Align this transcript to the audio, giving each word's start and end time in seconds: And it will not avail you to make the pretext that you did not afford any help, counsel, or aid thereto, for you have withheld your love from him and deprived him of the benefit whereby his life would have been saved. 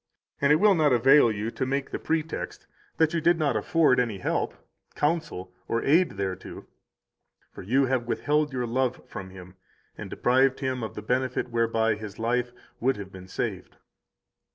And 0.41 0.51
it 0.51 0.55
will 0.55 0.73
not 0.73 0.91
avail 0.93 1.31
you 1.31 1.51
to 1.51 1.63
make 1.63 1.91
the 1.91 1.99
pretext 1.99 2.65
that 2.97 3.13
you 3.13 3.21
did 3.21 3.37
not 3.37 3.55
afford 3.55 3.99
any 3.99 4.17
help, 4.17 4.55
counsel, 4.95 5.53
or 5.67 5.83
aid 5.83 6.17
thereto, 6.17 6.65
for 7.51 7.61
you 7.61 7.85
have 7.85 8.07
withheld 8.07 8.51
your 8.51 8.65
love 8.65 9.03
from 9.07 9.29
him 9.29 9.57
and 9.95 10.09
deprived 10.09 10.59
him 10.59 10.81
of 10.81 10.95
the 10.95 11.03
benefit 11.03 11.49
whereby 11.51 11.93
his 11.93 12.17
life 12.17 12.51
would 12.79 12.97
have 12.97 13.11
been 13.11 13.27
saved. 13.27 13.77